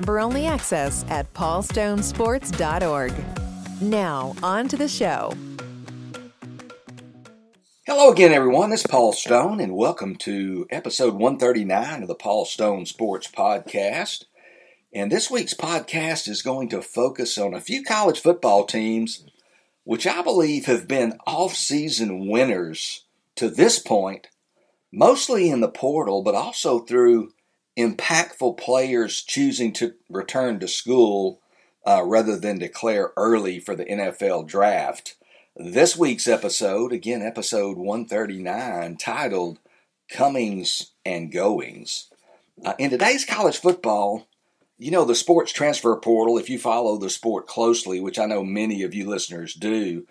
[0.00, 3.12] member only access at paulstonesports.org.
[3.82, 5.34] Now, on to the show.
[7.86, 8.70] Hello again, everyone.
[8.70, 14.24] This is Paul Stone, and welcome to episode 139 of the Paul Stone Sports Podcast.
[14.90, 19.24] And this week's podcast is going to focus on a few college football teams
[19.84, 24.28] which I believe have been off season winners to this point
[24.90, 27.32] mostly in the portal, but also through
[27.78, 31.40] impactful players choosing to return to school
[31.86, 35.16] uh, rather than declare early for the NFL draft.
[35.56, 39.58] This week's episode, again, episode 139, titled
[40.10, 42.08] Comings and Goings.
[42.64, 44.28] Uh, in today's college football,
[44.78, 48.42] you know, the sports transfer portal, if you follow the sport closely, which I know
[48.42, 50.06] many of you listeners do,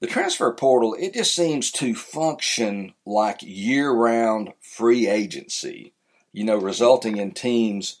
[0.00, 5.94] the transfer portal, it just seems to function like year round free agency,
[6.32, 8.00] you know, resulting in teams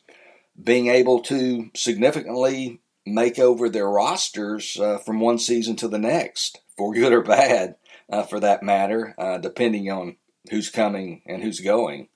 [0.62, 6.60] being able to significantly make over their rosters uh, from one season to the next,
[6.76, 7.76] for good or bad,
[8.10, 10.16] uh, for that matter, uh, depending on
[10.50, 12.08] who's coming and who's going.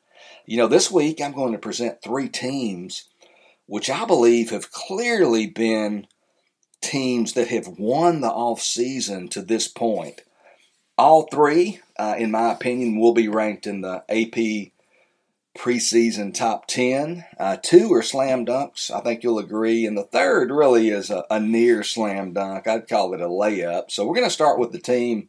[0.47, 3.09] You know, this week I'm going to present three teams
[3.67, 6.07] which I believe have clearly been
[6.81, 10.23] teams that have won the off season to this point.
[10.97, 14.73] All three, uh, in my opinion, will be ranked in the AP
[15.57, 17.25] preseason top 10.
[17.39, 19.87] Uh, two are slam dunks, I think you'll agree.
[19.87, 22.67] And the third really is a, a near slam dunk.
[22.67, 23.91] I'd call it a layup.
[23.91, 25.29] So we're going to start with the team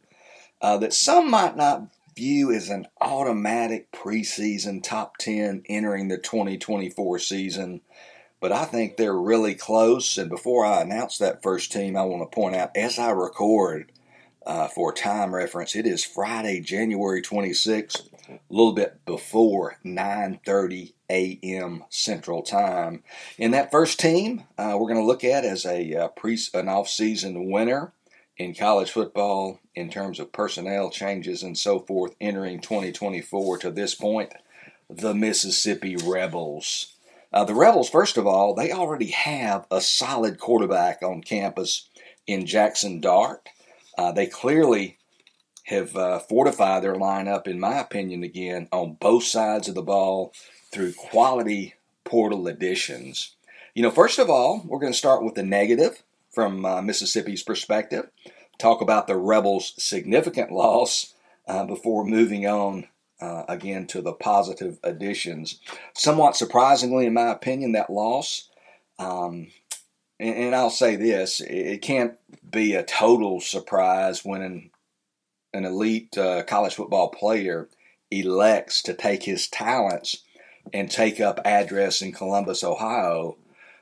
[0.60, 7.18] uh, that some might not view as an automatic preseason top 10 entering the 2024
[7.18, 7.80] season
[8.40, 10.16] but I think they're really close.
[10.16, 13.90] And before I announce that first team, I want to point out as I record
[14.46, 21.84] uh, for time reference, it is Friday, January 26th, a little bit before 9:30 a.m.
[21.88, 23.02] Central Time.
[23.38, 26.68] In that first team, uh, we're going to look at as a uh, pre an
[26.68, 27.92] off-season winner
[28.36, 33.94] in college football in terms of personnel changes and so forth entering 2024 to this
[33.94, 34.32] point,
[34.88, 36.94] the Mississippi Rebels.
[37.32, 41.88] Uh, the Rebels, first of all, they already have a solid quarterback on campus
[42.26, 43.48] in Jaxson Dart.
[43.96, 44.97] Uh, they clearly
[45.68, 50.32] have uh, fortified their lineup, in my opinion, again, on both sides of the ball
[50.72, 51.74] through quality
[52.04, 53.36] portal additions.
[53.74, 56.02] You know, first of all, we're going to start with the negative
[56.32, 58.08] from uh, Mississippi's perspective,
[58.58, 61.12] talk about the Rebels' significant loss
[61.46, 62.86] uh, before moving on
[63.20, 65.60] uh, again to the positive additions.
[65.94, 68.48] Somewhat surprisingly, in my opinion, that loss,
[68.98, 69.48] um,
[70.18, 72.14] and, and, I'll say this, it, can't
[72.50, 74.70] be a total surprise when
[75.52, 77.68] an, elite uh, college football player
[78.10, 80.22] elects to take his talents
[80.72, 83.36] and take up address in Columbus, Ohio.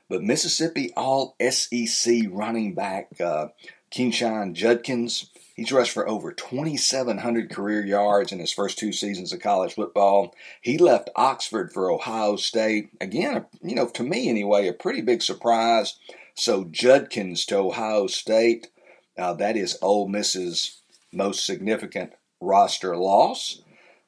[0.09, 3.47] But Mississippi All SEC running back uh,
[3.91, 9.39] Quinshon Judkins He's rushed for over 2,700 career yards in his first two seasons of
[9.39, 10.35] college football.
[10.61, 12.91] He left Oxford for Ohio State.
[13.01, 15.97] Again, you know, to me anyway, a pretty big surprise.
[16.35, 18.67] So Judkins to Ohio State.
[19.17, 20.79] Uh, that is Ole Miss's
[21.17, 23.61] most significant roster loss.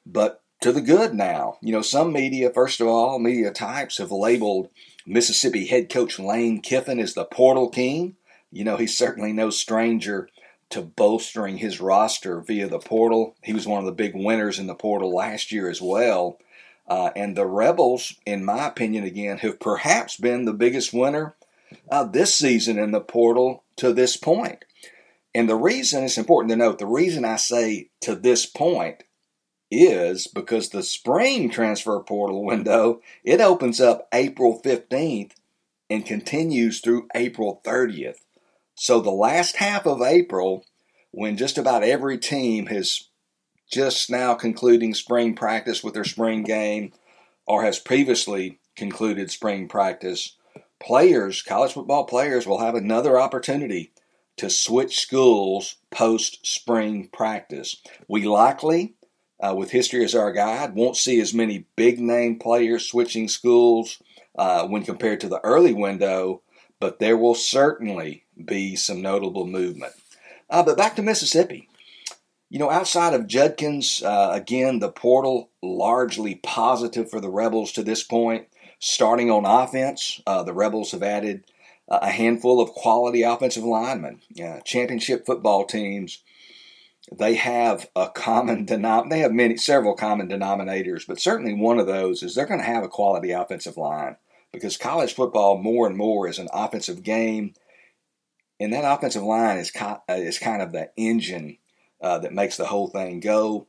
[0.06, 1.56] But to the good now.
[1.60, 4.68] You know, some media, first of all, media types have labeled
[5.06, 8.16] Mississippi head coach Lane Kiffin as the portal king.
[8.52, 10.28] You know, he's certainly no stranger
[10.70, 13.36] to bolstering his roster via the portal.
[13.42, 16.38] He was one of the big winners in the portal last year as well.
[16.86, 21.34] Uh, and the Rebels, in my opinion, again, have perhaps been the biggest winner
[21.90, 24.64] uh, this season in the portal to this point.
[25.34, 29.04] And the reason it's important to note the reason I say to this point
[29.70, 35.32] is because the spring transfer portal window it opens up April 15th
[35.88, 38.18] and continues through April 30th.
[38.74, 40.64] So the last half of April,
[41.10, 43.08] when just about every team has
[43.70, 46.92] just now concluding spring practice with their spring game
[47.46, 50.36] or has previously concluded spring practice,
[50.80, 53.92] players, college football players, will have another opportunity
[54.40, 57.76] to switch schools post spring practice.
[58.08, 58.94] We likely,
[59.38, 64.02] uh, with history as our guide, won't see as many big name players switching schools
[64.38, 66.40] uh, when compared to the early window,
[66.78, 69.92] but there will certainly be some notable movement.
[70.48, 71.68] Uh, but back to Mississippi.
[72.48, 77.82] You know, outside of Judkins, uh, again, the portal largely positive for the Rebels to
[77.82, 78.46] this point.
[78.78, 81.44] Starting on offense, uh, the Rebels have added
[81.90, 84.20] a handful of quality offensive linemen.
[84.64, 86.22] Championship football teams,
[87.10, 91.86] they have a common denom- They have many, several common denominators, but certainly one of
[91.86, 94.16] those is they're going to have a quality offensive line
[94.52, 97.54] because college football more and more is an offensive game,
[98.60, 101.58] and that offensive line is co- uh, is kind of the engine
[102.00, 103.66] uh, that makes the whole thing go.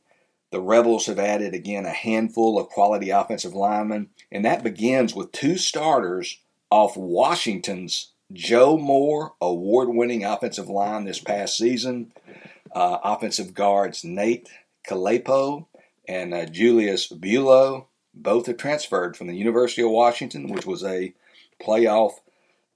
[0.50, 5.32] The Rebels have added again a handful of quality offensive linemen, and that begins with
[5.32, 6.38] two starters
[6.70, 12.12] off Washington's Joe Moore, award winning offensive line this past season.
[12.74, 14.48] Uh, offensive guards Nate
[14.88, 15.66] Kalepo
[16.08, 21.14] and uh, Julius Buelow both have transferred from the University of Washington, which was a
[21.60, 22.12] playoff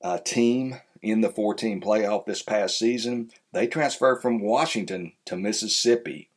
[0.02, 3.30] uh, team in the 14 playoff this past season.
[3.52, 6.28] They transferred from Washington to Mississippi.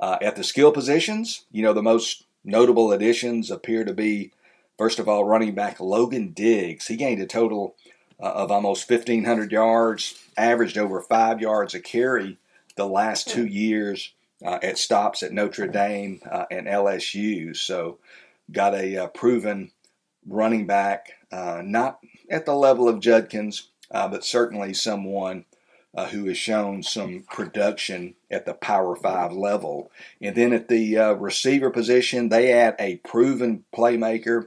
[0.00, 4.30] Uh, at the skill positions, you know, the most notable additions appear to be,
[4.76, 6.86] first of all, running back Logan Diggs.
[6.86, 7.74] He gained a total
[8.20, 12.38] uh, of almost 1,500 yards, averaged over five yards a carry
[12.76, 14.12] the last two years
[14.44, 17.56] uh, at stops at Notre Dame uh, and LSU.
[17.56, 17.98] So,
[18.50, 19.72] got a uh, proven
[20.26, 21.98] running back, uh, not
[22.30, 25.44] at the level of Judkins, uh, but certainly someone.
[26.12, 29.90] who has shown some production at the Power Five level.
[30.22, 34.46] And then at the receiver position, they add a proven playmaker.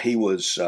[0.00, 0.58] he was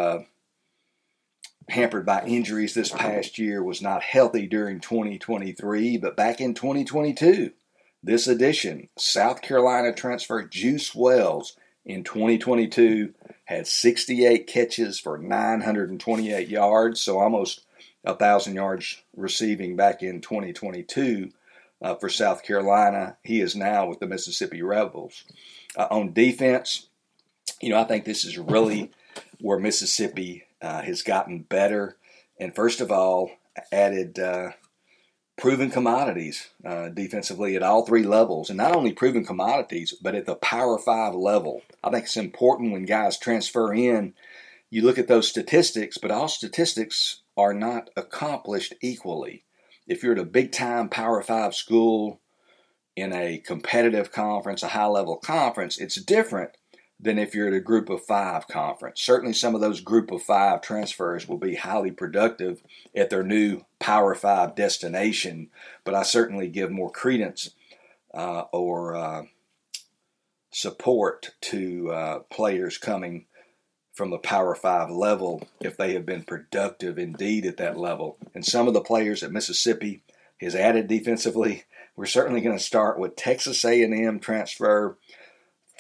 [1.70, 7.52] hampered by injuries this past year, was not healthy during 2023, but back in 2022,
[8.02, 13.14] this edition, South Carolina transfer Juice Wells in 2022
[13.44, 17.62] had 68 catches for 928 yards, so almost
[18.04, 21.30] a thousand yards receiving back in 2022
[21.82, 23.16] uh, for South Carolina.
[23.22, 25.24] He is now with the Mississippi Rebels.
[25.76, 26.88] Uh, on defense,
[27.60, 28.90] you know, I think this is really
[29.40, 31.96] where Mississippi uh, has gotten better,
[32.38, 33.30] and first of all,
[33.72, 34.50] added uh,
[35.36, 40.26] proven commodities uh, defensively at all three levels, and not only proven commodities, but at
[40.26, 41.62] the Power Five level.
[41.82, 44.14] I think it's important when guys transfer in.
[44.68, 49.44] You look at those statistics, but all statistics are not accomplished equally.
[49.86, 52.20] If you're at a big time Power Five school
[52.94, 56.50] in a competitive conference, a high level conference, it's different
[57.02, 59.00] than if you're at a group of five conference.
[59.00, 62.62] Certainly, some of those group of five transfers will be highly productive
[62.94, 65.48] at their new Power Five destination,
[65.84, 67.50] but I certainly give more credence
[68.12, 69.22] uh, or uh,
[70.50, 73.26] support to uh, players coming
[73.92, 78.18] from the Power Five level if they have been productive indeed at that level.
[78.34, 80.02] And some of the players at Mississippi
[80.40, 81.64] has added defensively.
[81.96, 84.96] We're certainly going to start with Texas A&M transfer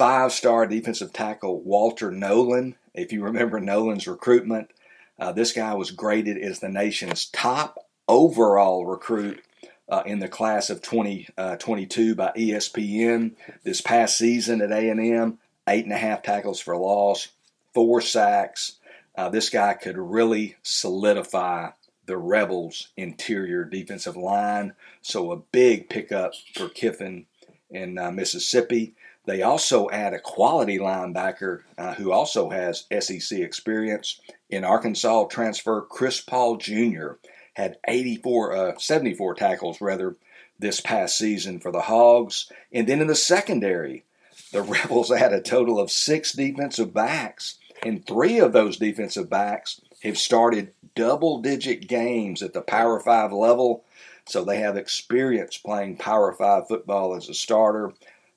[0.00, 2.74] five star defensive tackle Walter Nolen.
[2.94, 4.70] If you remember Nolen's recruitment,
[5.18, 9.44] uh, this guy was graded as the nation's top overall recruit
[9.90, 13.32] uh, in the class of 2022 uh, by ESPN.
[13.62, 15.38] This past season at A&M,
[15.68, 17.28] eight and a half tackles for loss,
[17.74, 18.78] four sacks.
[19.14, 21.72] Uh, this guy could really solidify
[22.06, 24.72] the Rebels' interior defensive line.
[25.02, 27.26] So a big pickup for Kiffin
[27.70, 28.94] in uh, Mississippi.
[29.26, 34.20] They also add a quality linebacker uh, who also has SEC experience.
[34.48, 37.12] In Arkansas, transfer Chris Paul Jr.
[37.54, 40.16] had 84, uh, 74 tackles rather
[40.58, 42.50] this past season for the Hogs.
[42.72, 44.04] And then in the secondary,
[44.52, 49.80] the Rebels had a total of six defensive backs, and three of those defensive backs
[50.02, 53.84] have started double digit games at the Power Five level.
[54.26, 57.92] So they have experience playing Power Five football as a starter.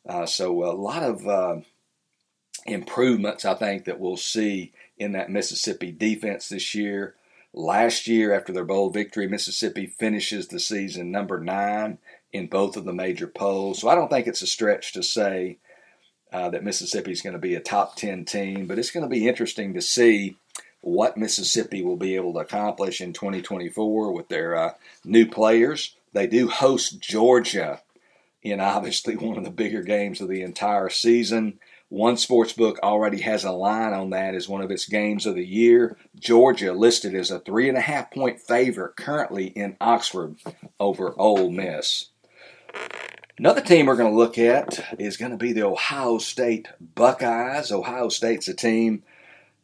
[0.07, 1.57] Uh, so a lot of uh,
[2.65, 7.15] improvements, I think, that we'll see in that Mississippi defense this year.
[7.53, 11.99] Last year, after their bowl victory, Mississippi finishes the season number nine
[12.31, 13.79] in both of the major polls.
[13.79, 15.57] So I don't think it's a stretch to say
[16.31, 19.09] uh, that Mississippi is going to be a top 10 team, but it's going to
[19.09, 20.35] be interesting to see
[20.81, 24.73] what Mississippi will be able to accomplish in 2024 with their uh,
[25.05, 25.95] new players.
[26.11, 27.81] They do host Georgia
[28.43, 31.59] in obviously one of the bigger games of the entire season.
[31.89, 35.35] One sports book already has a line on that as one of its games of
[35.35, 35.95] the year.
[36.19, 40.37] Georgia listed as a three and a half point favorite currently in Oxford
[40.79, 42.09] over Ole Miss.
[43.37, 47.71] Another team we're going to look at is going to be the Ohio State Buckeyes.
[47.71, 49.03] Ohio State's a team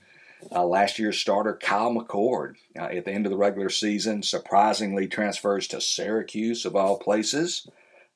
[0.52, 5.08] Uh, last year's starter, Kyle McCord, uh, at the end of the regular season, surprisingly
[5.08, 7.66] transfers to Syracuse, of all places.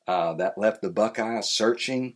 [0.06, 2.14] Uh, that left the Buckeyes searching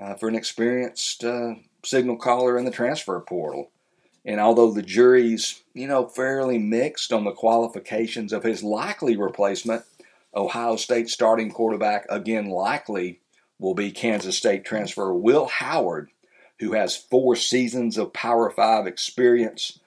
[0.00, 3.70] uh, for an experienced uh, signal caller in the transfer portal.
[4.24, 9.84] And although the jury's, you know, fairly mixed on the qualifications of his likely replacement,
[10.34, 13.20] Ohio State starting quarterback, again likely,
[13.58, 16.10] will be Kansas State transfer Will Howard,
[16.60, 19.80] who has four seasons of Power Five experience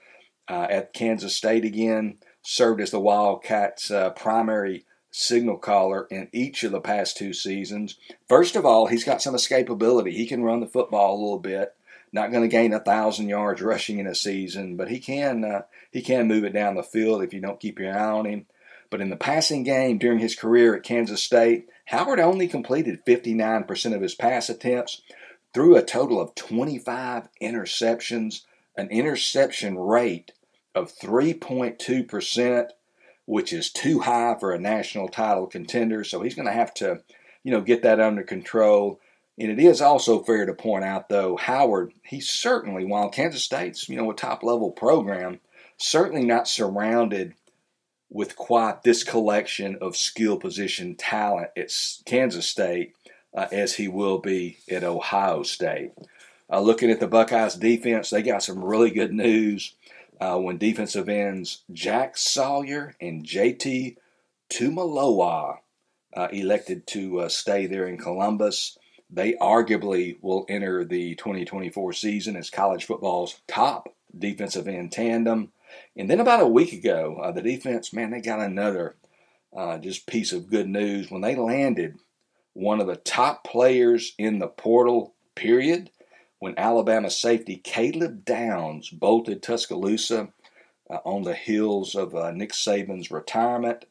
[0.49, 6.63] uh, at Kansas State again, served as the Wildcats' uh, primary signal caller in each
[6.63, 7.97] of the past two seasons.
[8.27, 10.11] First of all, he's got some escapability.
[10.11, 11.75] He can run the football a little bit.
[12.13, 15.63] Not going to gain a thousand yards rushing in a season, but he can uh,
[15.91, 18.45] he can move it down the field if you don't keep your eye on him.
[18.91, 23.95] But in the passing game during his career at Kansas State, Howard only completed 59%
[23.95, 25.01] of his pass attempts,
[25.51, 28.41] threw a total of 25 interceptions,
[28.77, 30.33] an interception rate
[30.75, 32.69] of 3.2%,
[33.25, 36.03] which is too high for a national title contender.
[36.03, 37.01] So he's going to have to,
[37.43, 38.99] you know, get that under control.
[39.37, 43.89] And it is also fair to point out, though, Howard, he's certainly, while Kansas State's,
[43.89, 45.39] you know, a top level program,
[45.77, 47.33] certainly not surrounded
[48.09, 51.73] with quite this collection of skill position talent at
[52.05, 52.93] Kansas State
[53.35, 55.91] uh, as he will be at Ohio State.
[56.51, 59.73] Uh, looking at the Buckeyes defense, they got some really good news
[60.21, 63.97] uh, when defensive ends Jack Sawyer and JT
[64.51, 65.57] Tuimoloau
[66.15, 68.77] uh, elected to uh, stay there in Columbus.
[69.13, 75.51] They arguably will enter the 2024 season as college football's top defensive end tandem.
[75.95, 78.95] And then about a week ago, uh, the defense, man, they got another
[79.55, 81.99] uh, just piece of good news when they landed
[82.53, 85.91] one of the top players in the portal, period,
[86.39, 90.29] when Alabama safety Caleb Downs bolted Tuscaloosa
[90.89, 93.85] uh, on the heels of uh, Nick Saban's retirement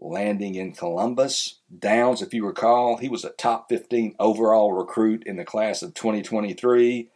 [0.00, 1.58] landing in Columbus.
[1.76, 5.94] Downs, if you recall, he was a top 15 overall recruit in the class of
[5.94, 7.08] 2023.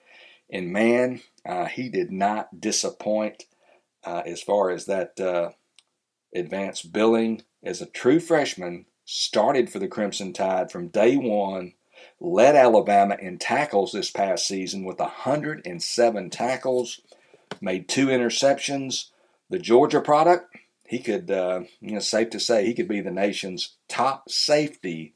[0.50, 3.44] And man, uh, he did not disappoint
[4.04, 5.50] uh, as far as that uh,
[6.34, 7.42] advanced billing.
[7.62, 11.74] As a true freshman, started for the Crimson Tide from day one,
[12.20, 17.00] led Alabama in tackles this past season with 107 tackles,
[17.60, 19.10] made two interceptions.
[19.50, 20.56] The Georgia product,
[20.90, 25.14] he could, uh, you know, safe to say, he could be the nation's top safety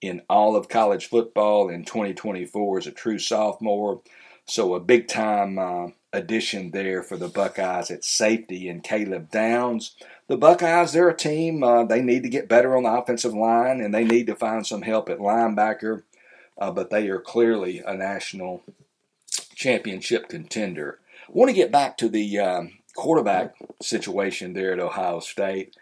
[0.00, 4.00] in all of college football in 2024 as a true sophomore.
[4.44, 9.96] So a big time uh, addition there for the Buckeyes at safety and Caleb Downs.
[10.28, 11.64] The Buckeyes, they're a team.
[11.64, 14.64] Uh, they need to get better on the offensive line, and they need to find
[14.64, 16.04] some help at linebacker.
[16.56, 18.62] Uh, but they are clearly a national
[19.56, 21.00] championship contender.
[21.28, 25.76] I want to get back to the um, quarterback situation there at Ohio State.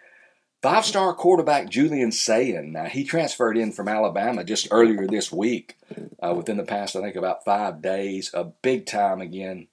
[0.60, 5.78] Five star quarterback Julian Sayin, uh, he transferred in from Alabama just earlier this week,
[6.22, 8.30] uh, within the past, I think, about five days.
[8.34, 9.68] A big time, again,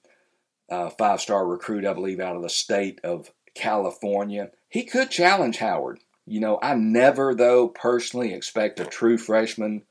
[0.70, 4.50] uh, five star recruit, I believe, out of the state of California.
[4.70, 6.00] He could challenge Howard.
[6.26, 9.82] You know, I never, though, personally expect a true freshman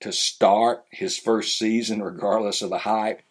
[0.00, 3.22] to start his first season, regardless of the hype.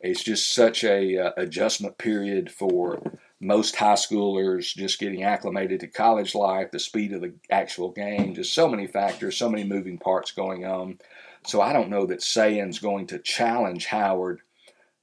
[0.00, 3.00] It's just such a uh, adjustment period for
[3.40, 8.34] most high schoolers just getting acclimated to college life, the speed of the actual game,
[8.34, 10.98] just so many factors, so many moving parts going on.
[11.46, 14.40] So I don't know that Sayin's going to challenge Howard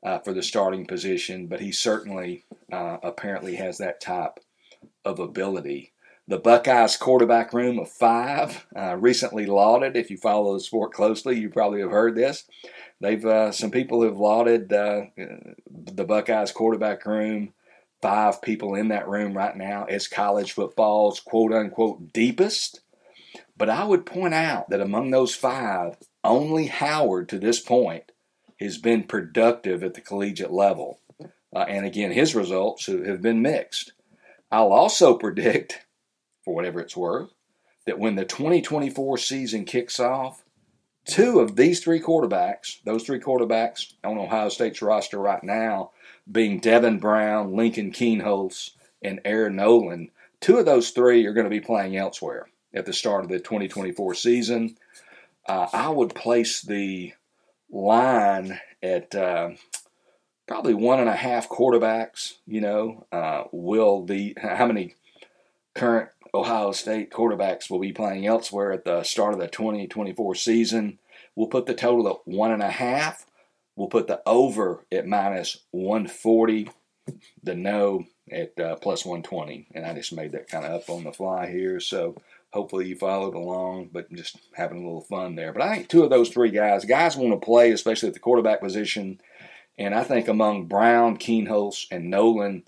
[0.03, 4.39] uh, for the starting position, but he certainly uh, apparently has that type
[5.03, 5.93] of ability.
[6.27, 9.95] The Buckeyes quarterback room of five, uh, recently lauded.
[9.95, 12.45] If you follow the sport closely, you probably have heard this.
[13.05, 17.53] They've uh, some people have lauded uh, the Buckeyes quarterback room
[18.01, 22.81] five people in that room right now as college football's quote unquote deepest.
[23.55, 28.11] But I would point out that among those five, only Howard to this point
[28.59, 30.99] has been productive at the collegiate level.
[31.55, 33.93] Uh, and again, his results have been mixed.
[34.51, 35.85] I'll also predict,
[36.43, 37.29] for whatever it's worth,
[37.85, 40.44] that when the 2024 season kicks off,
[41.05, 45.91] two of these three quarterbacks, those three quarterbacks on Ohio State's roster right now,
[46.29, 48.71] being Devin Brown, Lincoln Kienholz,
[49.01, 50.09] and Air Noland.
[50.41, 53.39] Two of those three are going to be playing elsewhere at the start of the
[53.39, 54.77] 2024 season.
[55.47, 57.13] Uh, I would place the
[57.71, 59.51] line at uh,
[60.47, 62.33] probably one and a half quarterbacks.
[62.47, 64.95] You know, uh, will the how many
[65.75, 70.99] current Ohio State quarterbacks will be playing elsewhere at the start of the 2024 season?
[71.35, 73.25] We'll put the total at one and a half.
[73.75, 76.69] We'll put the over at minus 140,
[77.43, 79.67] the no at uh, plus 120.
[79.73, 81.79] And I just made that kind of up on the fly here.
[81.79, 82.15] So
[82.51, 85.51] hopefully you followed along, but just having a little fun there.
[85.51, 88.19] But I think two of those three guys, guys want to play, especially at the
[88.19, 89.19] quarterback position.
[89.77, 92.63] And I think among Brown, Kienholz, and Noland,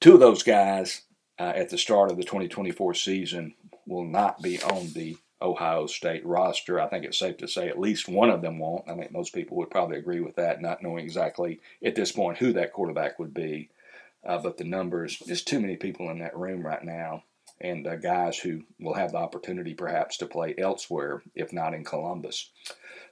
[0.00, 1.02] two of those guys
[1.38, 3.54] uh, at the start of the 2024 season
[3.86, 6.80] will not be on the Ohio State roster.
[6.80, 8.88] I think it's safe to say at least one of them won't.
[8.88, 12.38] I think most people would probably agree with that, not knowing exactly at this point
[12.38, 13.70] who that quarterback would be.
[14.24, 17.24] Uh, but the numbers, there's too many people in that room right now,
[17.60, 21.82] and uh, guys who will have the opportunity perhaps to play elsewhere, if not in
[21.82, 22.50] Columbus.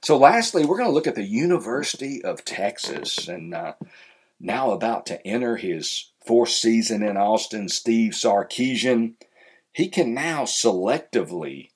[0.01, 3.73] So, lastly, we're going to look at the University of Texas, and uh,
[4.41, 9.13] now about to enter his fourth season in Austin, Steve Sarkisian.
[9.71, 11.69] He can now selectively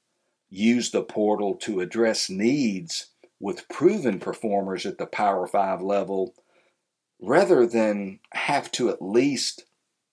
[0.49, 3.07] use the portal to address needs
[3.39, 6.33] with proven performers at the Power 5 level
[7.21, 9.65] rather than have to at least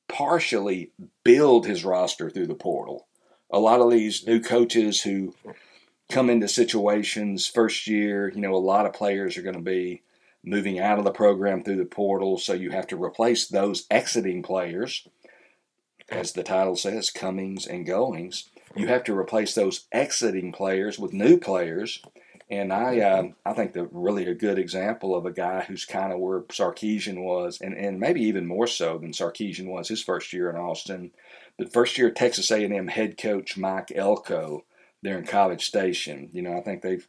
[0.09, 0.91] partially
[1.25, 3.07] build his roster through the portal.
[3.51, 5.35] A lot of these new coaches who
[6.11, 10.03] come into situations first year, you know, a lot of players are going to be
[10.45, 14.43] moving out of the program through the portal, so you have to replace those exiting
[14.43, 15.07] players,
[16.09, 21.13] as the title says, comings and goings you have to replace those exiting players with
[21.13, 22.03] new players.
[22.51, 26.13] And I, uh, I think the really a good example of a guy who's kind
[26.13, 30.33] of where Sarkisian was, and, and maybe even more so than Sarkisian was his first
[30.33, 31.13] year in Austin.
[31.59, 34.65] But first year Texas A&M head coach Mike Elko
[35.03, 36.29] there in College Station.
[36.33, 37.07] You know, I think they've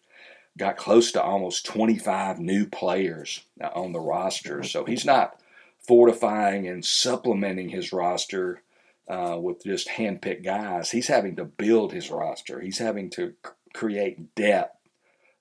[0.57, 4.63] got close to almost 25 new players uh, on the roster.
[4.63, 5.39] So he's not
[5.79, 8.61] fortifying and supplementing his roster
[9.07, 10.91] uh, with just handpicked guys.
[10.91, 12.59] He's having to build his roster.
[12.61, 14.77] He's having to c- create depth,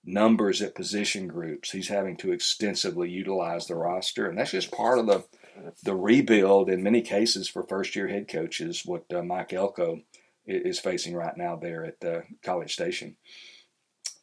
[0.05, 1.71] numbers at position groups.
[1.71, 5.25] He's having to extensively utilize the roster, and that's just part of the
[5.85, 8.85] the rebuild in many cases for first year head coaches.
[8.85, 10.01] What uh, Mike Elko
[10.47, 13.17] is facing right now there at uh, College Station.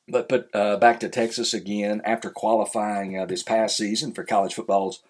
[0.09, 4.53] But but uh, back to Texas again after qualifying uh, this past season for college
[4.53, 5.01] football's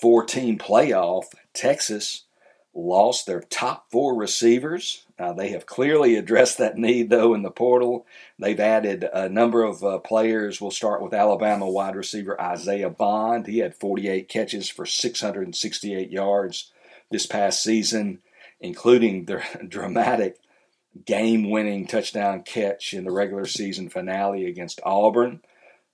[0.00, 1.24] four team playoff.
[1.52, 2.24] Texas
[2.72, 5.04] lost their top four receivers.
[5.18, 8.06] Uh, they have clearly addressed that need, though, in the portal.
[8.38, 10.60] They've added a number of uh, players.
[10.60, 13.46] We'll start with Alabama wide receiver Isaiah Bond.
[13.46, 16.70] He had 48 catches for 668 yards
[17.10, 18.20] this past season,
[18.60, 20.38] including the dramatic
[21.04, 25.40] game winning touchdown catch in the regular season finale against Auburn.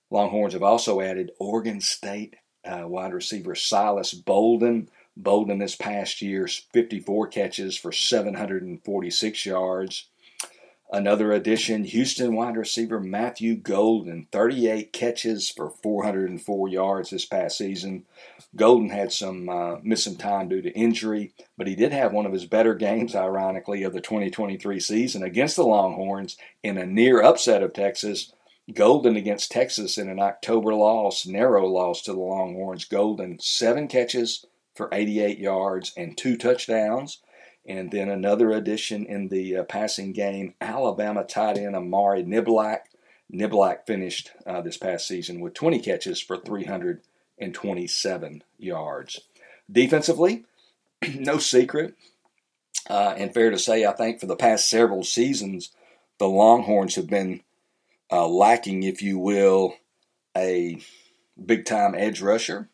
[0.09, 4.89] Longhorns have also added Oregon State uh, wide receiver Silas Bolden.
[5.15, 10.07] Bolden this past year, 54 catches for 746 yards.
[10.89, 18.05] Another addition, Houston wide receiver Matthew Golden, 38 catches for 404 yards this past season.
[18.55, 22.25] Golden had some uh, missed some time due to injury, but he did have one
[22.25, 27.21] of his better games, ironically, of the 2023 season against the Longhorns in a near
[27.21, 28.31] upset of Texas.
[28.73, 32.85] Golden against Texas in an October loss, narrow loss to the Longhorns.
[32.85, 37.21] Golden seven catches for 88 yards and two touchdowns.
[37.67, 42.83] And then another addition in the uh, passing game, Alabama tight end Amari Niblack.
[43.31, 49.19] Niblack finished uh, this past season with 20 catches for 327 yards.
[49.69, 50.45] Defensively,
[51.15, 51.95] no secret,
[52.89, 55.71] uh, and fair to say, I think for the past several seasons,
[56.19, 57.41] the Longhorns have been
[58.09, 59.75] uh, lacking, if you will,
[60.37, 60.79] a
[61.43, 62.69] big time edge rusher.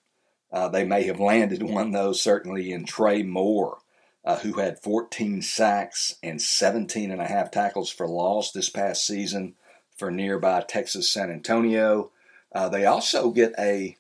[0.51, 3.79] Uh, they may have landed one, though, certainly in Trey Moore
[4.25, 9.05] uh, who had 14 sacks and 17 and a half tackles for loss this past
[9.05, 9.55] season
[9.97, 12.12] for nearby Texas San Antonio.
[12.53, 13.97] Uh, they also get a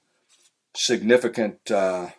[0.75, 2.09] significant uh,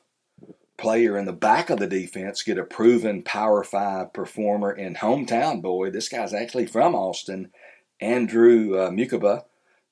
[0.77, 5.63] player in the back of the defense, get a proven Power Five performer in hometown
[5.63, 5.91] boy.
[5.91, 7.51] This guy's actually from Austin,
[8.01, 9.45] Andrew uh, Mukuba.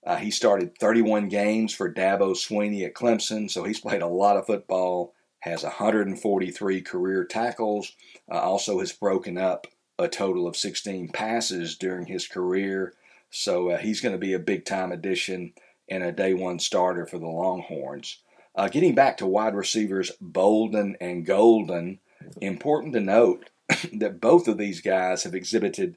[0.05, 4.37] Uh, he started 31 games for Dabo Swinney at Clemson, so he's played a lot
[4.37, 7.93] of football has 143 career tackles,
[8.31, 9.67] uh, also has broken up
[9.99, 12.95] a total of 16 passes during his career.
[13.31, 15.53] So uh, he's going to be a big time addition
[15.89, 18.19] and a day one starter for the Longhorns.
[18.55, 21.99] Uh, getting back to wide receivers Bolden and Golden,
[22.41, 23.51] important to note
[23.95, 25.97] that both of these guys have exhibited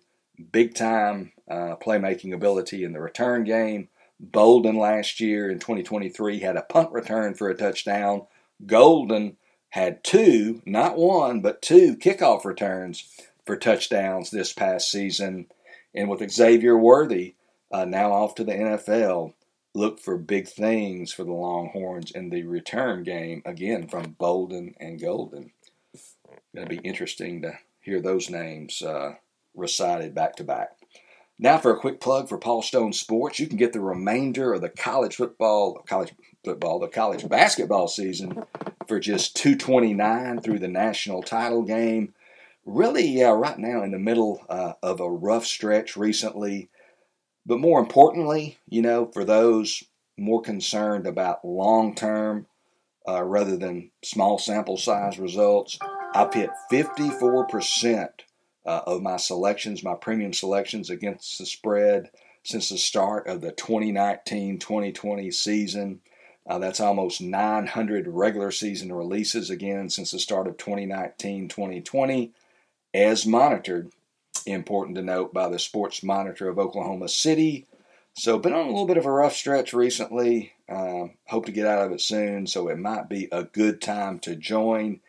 [0.51, 3.89] big time uh, playmaking ability in the return game.
[4.19, 8.25] Bolden last year in 2023 had a punt return for a touchdown
[8.65, 9.37] Golden
[9.69, 13.03] had two, not one, but two kickoff returns
[13.45, 15.47] for touchdowns this past season.
[15.93, 17.35] And with Xavier Worthy
[17.71, 19.33] uh, now off to the NFL,
[19.73, 24.99] look for big things for the Longhorns in the return game, again from Bolden and
[24.99, 25.51] Golden.
[26.55, 29.15] Going to be interesting to hear those names uh,
[29.53, 30.77] recited back to back.
[31.37, 33.39] Now for a quick plug for Paul Stone Sports.
[33.39, 36.13] You can get the remainder of the college football, college
[36.45, 38.43] football, the college basketball season
[38.87, 42.13] for just 229 through the national title game.
[42.65, 46.69] Really, yeah, right now in the middle uh, of a rough stretch recently.
[47.45, 49.83] But more importantly, you know, for those
[50.17, 52.47] more concerned about long term
[53.07, 55.77] uh, rather than small sample size results,
[56.15, 58.09] I've hit 54%
[58.65, 62.09] uh, of my selections, my premium selections against the spread
[62.43, 66.01] since the start of the 2019 2020 season.
[66.47, 72.31] Uh, that's almost 900 regular season releases again since the start of 2019 2020,
[72.93, 73.91] as monitored,
[74.45, 77.65] important to note, by the Sports Monitor of Oklahoma City.
[78.13, 80.53] So, been on a little bit of a rough stretch recently.
[80.69, 84.19] Uh, hope to get out of it soon, so it might be a good time
[84.19, 85.01] to join.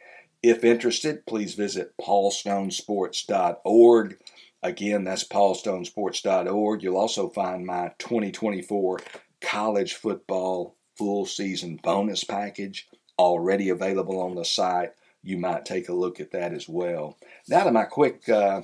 [0.46, 4.18] If interested, please visit paulstonesports.org.
[4.62, 6.82] Again, that's paulstonesports.org.
[6.84, 9.00] You'll also find my 2024
[9.40, 12.86] college football full season bonus package
[13.18, 14.92] already available on the site.
[15.24, 17.18] You might take a look at that as well.
[17.48, 18.62] Now to my quick uh,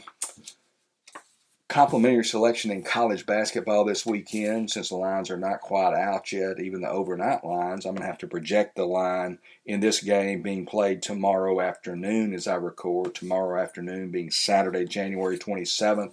[1.73, 4.71] complimentary selection in college basketball this weekend.
[4.71, 8.07] Since the lines are not quite out yet, even the overnight lines, I'm going to
[8.07, 13.15] have to project the line in this game being played tomorrow afternoon as I record.
[13.15, 16.13] Tomorrow afternoon being Saturday, January 27th.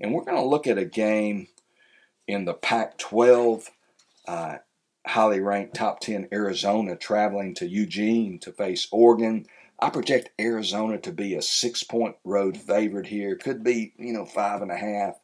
[0.00, 1.48] And we're going to look at a game
[2.26, 3.70] in the Pac 12.
[4.26, 4.56] Uh,
[5.06, 9.44] highly ranked top 10 Arizona traveling to Eugene to face Oregon.
[9.84, 13.36] I project Arizona to be a six point road favorite here.
[13.36, 15.20] Could be, you know, five and a half.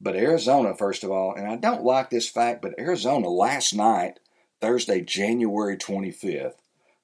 [0.00, 4.18] But Arizona, first of all, and I don't like this fact, but Arizona last night,
[4.60, 6.56] Thursday, January 25th,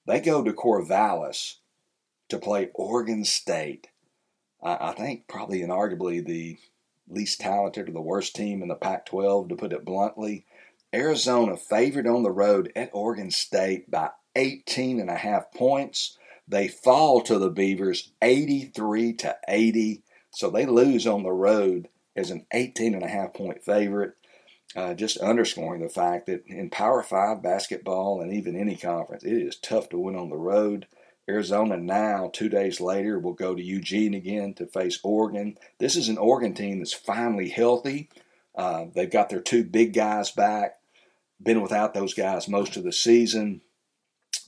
[0.04, 1.58] they go to Corvallis
[2.28, 3.86] to play Oregon State.
[4.60, 6.58] I, I think probably and arguably the
[7.08, 10.44] least talented or the worst team in the Pac 12, to put it bluntly.
[10.92, 16.16] Arizona favored on the road at Oregon State by 18 and a half points.
[16.50, 22.30] They fall to the Beavers 83 to 80, so they lose on the road as
[22.30, 24.14] an 18 and a half point favorite.
[24.74, 29.32] Uh, just underscoring the fact that in Power 5 basketball and even any conference, it
[29.32, 30.86] is tough to win on the road.
[31.28, 35.56] Arizona now, two days later, will go to Eugene again to face Oregon.
[35.78, 38.10] This is an Oregon team that's finally healthy.
[38.56, 40.80] Uh, they've got their two big guys back
[41.42, 43.62] been without those guys most of the season.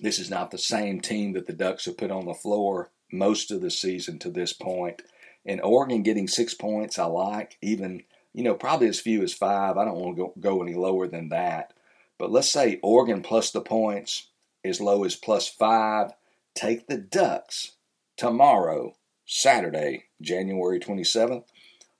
[0.03, 3.51] This is not the same team that the Ducks have put on the floor most
[3.51, 5.01] of the season to this point.
[5.47, 7.57] And Oregon getting six points, I like.
[7.63, 8.03] Even
[8.35, 9.77] you know, probably as few as five.
[9.77, 11.73] I don't want to go, go any lower than that.
[12.19, 14.29] But let's say Oregon plus the points
[14.65, 16.13] as low as plus five.
[16.55, 17.73] Take the Ducks
[18.17, 21.45] tomorrow, Saturday, January 27th,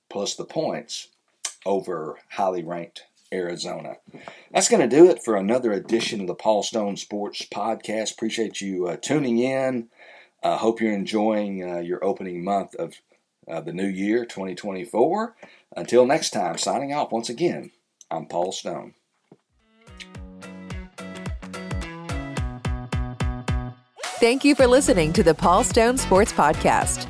[0.09, 1.07] plus the points
[1.65, 3.97] over highly ranked Arizona.
[4.51, 8.13] That's going to do it for another edition of the Paul Stone Sports Podcast.
[8.13, 9.89] Appreciate you uh, tuning in.
[10.43, 12.95] I uh, hope you're enjoying uh, your opening month of
[13.47, 15.35] uh, the new year, 2024.
[15.75, 17.71] Until next time, signing off once again,
[18.11, 18.93] I'm Paul Stone.
[24.23, 27.09] Thank you for listening to the Paul Stone Sports Podcast.